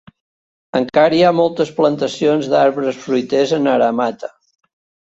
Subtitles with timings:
[0.79, 4.35] Encara hi ha moltes plantacions d'arbres fruiters a Naramata.